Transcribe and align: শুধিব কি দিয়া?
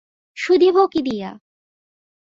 শুধিব 0.37 0.77
কি 0.91 1.01
দিয়া? 1.01 1.29